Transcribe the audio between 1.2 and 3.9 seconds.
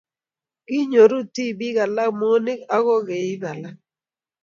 tibik alak moonik aku keib alak